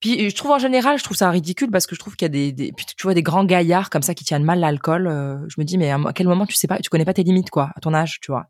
[0.00, 2.26] Puis je trouve en général, je trouve ça ridicule parce que je trouve qu'il y
[2.26, 5.06] a des, des puis tu vois des grands gaillards comme ça qui tiennent mal l'alcool.
[5.06, 7.22] euh, je me dis mais à quel moment tu sais pas, tu connais pas tes
[7.22, 8.46] limites quoi, à ton âge, tu vois?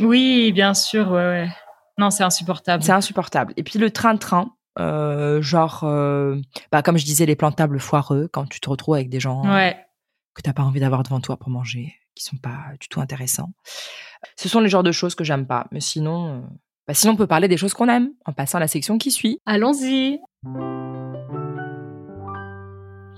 [0.00, 1.48] Oui, bien sûr, ouais, ouais.
[2.00, 2.82] Non, c'est insupportable.
[2.82, 3.52] C'est insupportable.
[3.58, 6.40] Et puis le train-train, euh, genre, euh,
[6.72, 9.20] bah comme je disais, les plans de table foireux quand tu te retrouves avec des
[9.20, 9.76] gens Ouais.
[10.34, 13.52] que t'as pas envie d'avoir devant toi pour manger, qui sont pas du tout intéressants.
[14.36, 15.66] Ce sont les genres de choses que j'aime pas.
[15.72, 16.40] Mais sinon, euh,
[16.88, 19.10] bah sinon on peut parler des choses qu'on aime en passant à la section qui
[19.10, 19.38] suit.
[19.44, 20.20] Allons-y.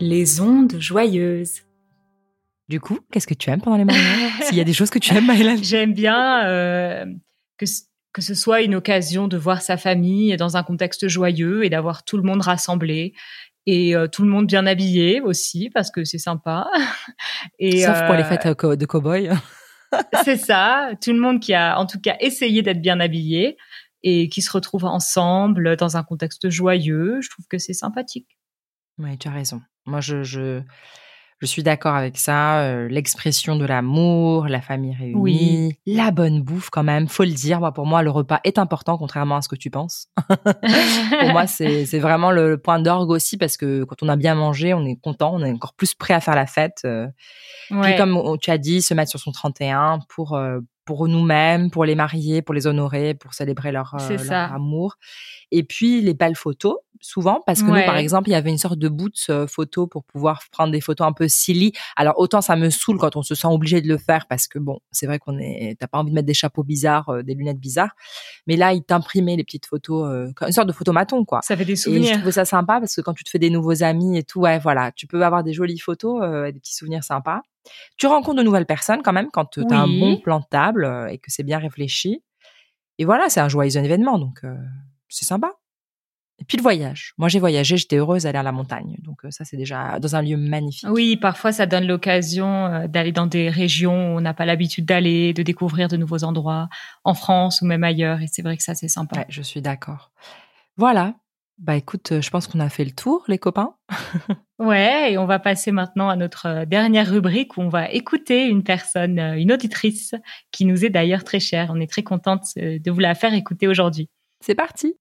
[0.00, 1.62] Les ondes joyeuses.
[2.68, 4.98] Du coup, qu'est-ce que tu aimes pendant les mariages S'il y a des choses que
[4.98, 7.04] tu aimes, Maëlène J'aime bien euh,
[7.58, 7.66] que,
[8.12, 12.04] que ce soit une occasion de voir sa famille dans un contexte joyeux et d'avoir
[12.04, 13.14] tout le monde rassemblé
[13.66, 16.68] et euh, tout le monde bien habillé aussi parce que c'est sympa.
[17.58, 19.30] Et, Sauf pour les fêtes euh, de cow-boy.
[20.24, 23.58] C'est ça, tout le monde qui a en tout cas essayé d'être bien habillé
[24.02, 27.20] et qui se retrouve ensemble dans un contexte joyeux.
[27.20, 28.38] Je trouve que c'est sympathique.
[28.98, 29.60] Oui, tu as raison.
[29.84, 30.62] Moi, je, je,
[31.42, 32.60] je suis d'accord avec ça.
[32.60, 35.72] euh, L'expression de l'amour, la famille réunie, Oui.
[35.86, 37.08] la bonne bouffe quand même.
[37.08, 37.58] Faut le dire.
[37.58, 40.06] Moi, pour moi, le repas est important, contrairement à ce que tu penses.
[40.28, 44.72] pour moi, c'est vraiment le, point d'orgue aussi parce que quand on a bien mangé,
[44.72, 46.78] on est content, on est encore plus prêt à faire la fête.
[46.84, 47.08] euh,
[47.70, 47.80] Ouais.
[47.82, 51.70] Puis comme on- tu as dit, se mettre sur son 31 pour euh, pour nous-mêmes,
[51.70, 53.98] pour les mariés, pour les honorer, pour célébrer leur, euh,
[54.30, 54.96] leur amour.
[55.50, 58.58] Et puis les belles photos, souvent, parce que nous, par exemple, il y avait une
[58.58, 61.72] sorte de boots euh, photo pour pouvoir prendre des photos un peu silly.
[61.96, 64.58] Alors autant ça me saoule quand on se sent obligé de le faire, parce que
[64.58, 67.34] bon, c'est vrai qu'on est, t'as pas envie de mettre des chapeaux bizarres, euh, des
[67.34, 67.94] lunettes bizarres,
[68.46, 71.40] mais là, ils t'imprimaient les petites photos, euh, une sorte de photomaton, quoi.
[71.42, 72.16] Ça fait des Et je souvenirs.
[72.18, 74.58] trouvais ça sympa parce que quand tu te fais des nouveaux amis et tout, ouais,
[74.58, 77.42] voilà, tu peux avoir des jolies photos, des petits souvenirs sympas.
[77.96, 81.08] Tu rencontres de nouvelles personnes quand même quand tu as un bon plan de table
[81.10, 82.22] et que c'est bien réfléchi.
[82.98, 84.54] Et voilà, c'est un joyeux événement, donc euh,
[85.08, 85.52] c'est sympa.
[86.38, 87.14] Et puis le voyage.
[87.18, 88.96] Moi, j'ai voyagé, j'étais heureuse d'aller à la montagne.
[89.02, 90.88] Donc ça, c'est déjà dans un lieu magnifique.
[90.90, 95.32] Oui, parfois ça donne l'occasion d'aller dans des régions où on n'a pas l'habitude d'aller,
[95.32, 96.68] de découvrir de nouveaux endroits
[97.04, 98.22] en France ou même ailleurs.
[98.22, 99.20] Et c'est vrai que ça, c'est sympa.
[99.20, 100.10] Ouais, je suis d'accord.
[100.76, 101.14] Voilà.
[101.58, 103.74] Bah écoute, euh, je pense qu'on a fait le tour, les copains.
[104.58, 108.44] Ouais, et on va passer maintenant à notre euh, dernière rubrique où on va écouter
[108.46, 110.14] une personne, euh, une auditrice
[110.52, 111.72] qui nous est d'ailleurs très chère.
[111.74, 114.08] On est très contente de vous la faire écouter aujourd'hui.
[114.40, 114.94] C'est parti.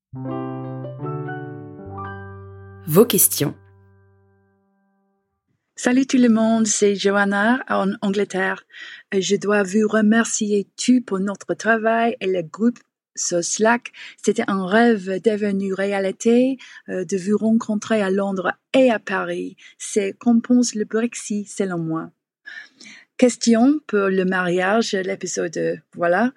[2.87, 3.53] Vos questions.
[5.75, 8.63] Salut tout le monde, c'est Johanna en Angleterre.
[9.13, 12.79] Je dois vous remercier tout pour notre travail et le groupe
[13.15, 13.91] sur Slack.
[14.23, 16.57] C'était un rêve devenu réalité
[16.89, 19.57] euh, de vous rencontrer à Londres et à Paris.
[19.77, 22.11] C'est compense le Brexit selon moi.
[23.17, 26.31] Question pour le mariage, l'épisode voilà.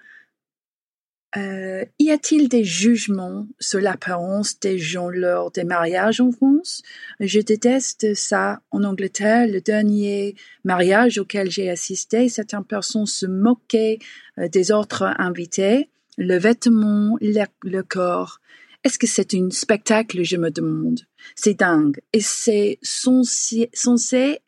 [1.36, 6.82] Euh, y a-t-il des jugements sur l'apparence des gens lors des mariages en France?
[7.18, 9.48] Je déteste ça en Angleterre.
[9.48, 13.98] Le dernier mariage auquel j'ai assisté, certaines personnes se moquaient
[14.38, 18.40] euh, des autres invités, le vêtement, le, corps.
[18.84, 21.00] Est-ce que c'est un spectacle, je me demande?
[21.34, 22.00] C'est dingue.
[22.12, 23.70] Et c'est censé,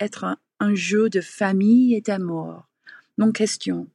[0.00, 0.24] être
[0.61, 2.68] un, jeu de famille et d'amour.
[3.18, 3.88] Mon question.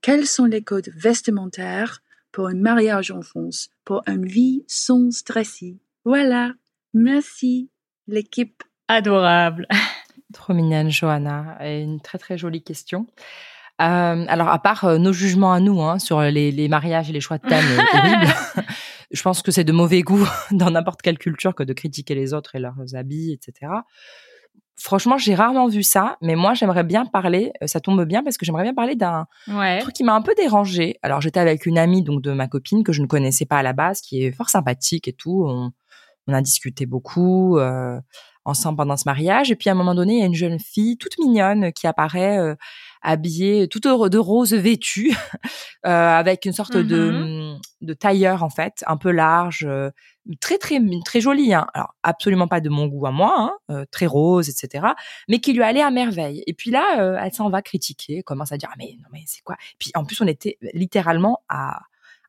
[0.00, 5.78] Quels sont les codes vestimentaires pour un mariage en France, pour une vie sans stresser?
[6.04, 6.54] Voilà.
[6.94, 7.70] Merci,
[8.06, 8.62] l'équipe.
[8.88, 9.66] Adorable.
[10.32, 11.58] Trop mignonne, Johanna.
[11.60, 13.06] Une très très jolie question.
[13.80, 17.12] Euh, alors, à part euh, nos jugements à nous hein, sur les, les mariages et
[17.12, 18.32] les choix de thèmes euh, horribles,
[19.10, 22.32] je pense que c'est de mauvais goût dans n'importe quelle culture que de critiquer les
[22.34, 23.72] autres et leurs habits, etc.
[24.78, 27.52] Franchement, j'ai rarement vu ça, mais moi, j'aimerais bien parler.
[27.66, 29.78] Ça tombe bien parce que j'aimerais bien parler d'un Ouais.
[29.80, 30.96] truc qui m'a un peu dérangé.
[31.02, 33.62] Alors, j'étais avec une amie donc de ma copine que je ne connaissais pas à
[33.62, 35.44] la base, qui est fort sympathique et tout.
[35.46, 35.70] On,
[36.26, 38.00] on a discuté beaucoup euh,
[38.44, 39.50] ensemble pendant ce mariage.
[39.52, 41.86] Et puis, à un moment donné, il y a une jeune fille toute mignonne qui
[41.86, 42.54] apparaît euh,
[43.02, 45.12] habillée toute de rose vêtue,
[45.86, 49.90] euh, avec une sorte de, de tailleur en fait, un peu large, euh,
[50.40, 51.52] très très très jolie.
[51.52, 51.66] Hein.
[51.74, 54.86] Alors, absolument pas de mon goût à moi, hein, euh, très rose, etc.
[55.28, 56.42] Mais qui lui allait à merveille.
[56.46, 59.22] Et puis là, euh, elle s'en va critiquer, commence à dire ah, mais non mais
[59.26, 59.56] c'est quoi?
[59.78, 61.80] Puis en plus, on était littéralement à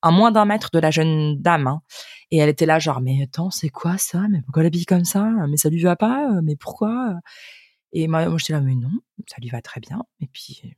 [0.01, 1.67] à moins d'un mètre de la jeune dame.
[1.67, 1.81] Hein.
[2.29, 4.23] Et elle était là, genre, mais attends, c'est quoi ça?
[4.29, 5.23] Mais pourquoi elle habille comme ça?
[5.47, 6.27] Mais ça lui va pas?
[6.43, 7.13] Mais pourquoi?
[7.93, 8.91] Et moi, moi j'étais là, mais non,
[9.27, 10.01] ça lui va très bien.
[10.19, 10.75] Et puis,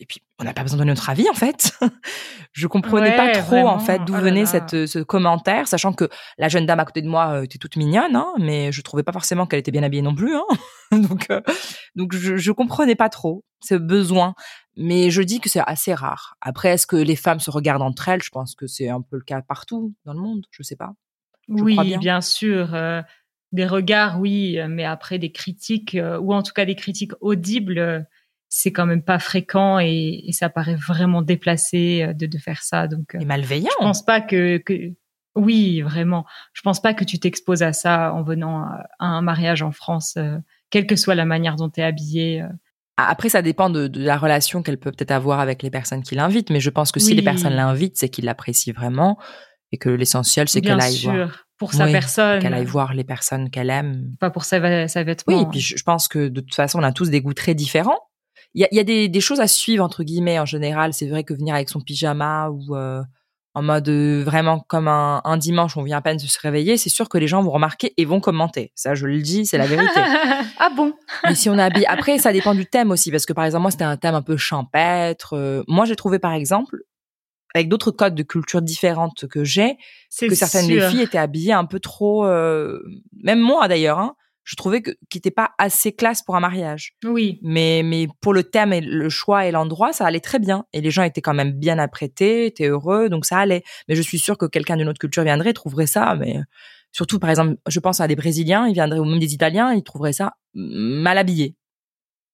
[0.00, 1.72] et puis, on n'a pas besoin de notre avis, en fait.
[2.52, 3.72] je comprenais pas trop, vraiment.
[3.72, 7.02] en fait, d'où Oh venait cette, ce commentaire, sachant que la jeune dame à côté
[7.02, 9.82] de moi euh, était toute mignonne, hein, mais je trouvais pas forcément qu'elle était bien
[9.82, 10.36] habillée non plus.
[10.36, 10.44] Hein.
[10.92, 11.40] donc, euh,
[11.96, 14.34] donc je, je comprenais pas trop ce besoin.
[14.76, 16.36] Mais je dis que c'est assez rare.
[16.40, 18.22] Après, est-ce que les femmes se regardent entre elles?
[18.22, 20.46] Je pense que c'est un peu le cas partout dans le monde.
[20.52, 20.92] Je sais pas.
[21.48, 22.72] Je oui, bien sûr.
[22.74, 23.02] euh,
[23.52, 27.12] des regards, oui, euh, mais après des critiques, euh, ou en tout cas des critiques
[27.20, 28.00] audibles, euh,
[28.48, 32.88] c'est quand même pas fréquent et, et ça paraît vraiment déplacé de, de faire ça.
[32.88, 33.68] Donc, Et malveillant.
[33.78, 34.94] je pense pas que, que,
[35.38, 39.62] oui, vraiment, je pense pas que tu t'exposes à ça en venant à, un mariage
[39.62, 40.36] en France, euh,
[40.70, 42.42] quelle que soit la manière dont tu es habillé.
[42.42, 42.48] euh.
[42.96, 46.16] Après, ça dépend de, de la relation qu'elle peut peut-être avoir avec les personnes qui
[46.16, 46.50] l'invitent.
[46.50, 49.16] Mais je pense que si les personnes l'invitent, c'est qu'ils l'apprécient vraiment
[49.70, 51.46] et que l'essentiel, c'est qu'elle aille sûr, voir.
[51.58, 54.14] Pour sa Oui, personne, Qu'elle aille voir les personnes qu'elle aime.
[54.20, 55.34] pas pour sa, sa vêtement.
[55.34, 57.54] Oui, et puis je pense que de toute façon, on a tous des goûts très
[57.54, 57.98] différents.
[58.54, 60.94] Il y a, il y a des, des choses à suivre, entre guillemets, en général.
[60.94, 63.02] C'est vrai que venir avec son pyjama ou euh,
[63.54, 66.76] en mode euh, vraiment comme un, un dimanche, on vient à peine de se réveiller,
[66.76, 68.72] c'est sûr que les gens vont remarquer et vont commenter.
[68.74, 70.00] Ça, je le dis, c'est la vérité.
[70.58, 70.92] ah bon?
[71.24, 71.84] Mais si on habille...
[71.86, 74.22] Après, ça dépend du thème aussi, parce que par exemple, moi, c'était un thème un
[74.22, 75.34] peu champêtre.
[75.34, 76.76] Euh, moi, j'ai trouvé, par exemple,
[77.54, 79.76] avec d'autres codes de culture différentes que j'ai,
[80.10, 82.26] C'est que certaines des filles étaient habillées un peu trop...
[82.26, 82.80] euh,
[83.22, 84.14] même moi, d'ailleurs, hein,
[84.48, 86.94] je trouvais que qui n'était pas assez classe pour un mariage.
[87.04, 90.64] Oui, Mais, mais pour le thème et le choix et l'endroit, ça allait très bien.
[90.72, 93.62] Et les gens étaient quand même bien apprêtés, étaient heureux, donc ça allait.
[93.88, 96.36] Mais je suis sûre que quelqu'un d'une autre culture viendrait, trouverait ça, mais
[96.92, 99.82] surtout, par exemple, je pense à des Brésiliens, ils viendraient, ou même des Italiens, ils
[99.82, 101.54] trouveraient ça mal habillé.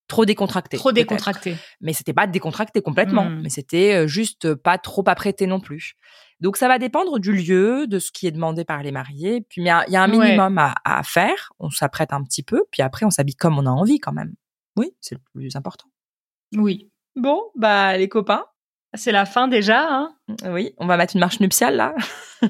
[0.09, 0.77] Trop décontracté.
[0.77, 1.57] Trop décontracté.
[1.81, 3.41] Mais c'était pas décontracté complètement, Mm.
[3.43, 5.95] mais c'était euh, juste pas trop apprêté non plus.
[6.41, 9.41] Donc ça va dépendre du lieu, de ce qui est demandé par les mariés.
[9.49, 10.27] Puis il y a, il y a un Ouais.
[10.27, 11.53] minimum à, à faire.
[11.59, 14.35] On s'apprête un petit peu, puis après on s'habille comme on a envie quand même.
[14.77, 15.87] Oui, c'est le plus important.
[16.57, 16.91] Oui.
[17.17, 18.45] Bon, bah les copains,
[18.95, 19.87] C'est la fin déjà.
[19.89, 20.15] Hein
[20.47, 21.95] oui, on va mettre une marche nuptiale là.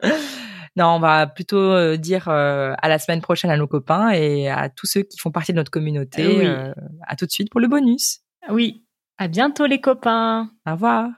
[0.76, 4.48] Non, on va plutôt euh, dire euh, à la semaine prochaine à nos copains et
[4.48, 6.26] à tous ceux qui font partie de notre communauté.
[6.26, 6.46] Oui.
[6.46, 6.72] euh,
[7.06, 8.20] à tout de suite pour le bonus.
[8.50, 8.82] oui.
[9.18, 10.50] À bientôt les copains.
[10.68, 11.08] Au revoir.